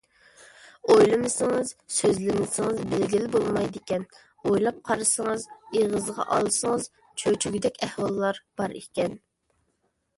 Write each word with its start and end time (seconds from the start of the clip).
ئويلىمىسىڭىز، 0.93 1.73
سۆزلىمىسىڭىز 1.97 2.79
بىلگىلى 2.93 3.29
بولمايدىكەن، 3.35 4.07
ئويلاپ 4.47 4.83
قارىسىڭىز، 4.89 5.47
ئېغىزغا 5.81 6.29
ئالسىڭىز 6.37 6.91
چۆچۈگۈدەك 7.25 7.81
ئەھۋاللار 7.89 8.45
بار 8.63 8.79
ئىكەن. 8.81 9.21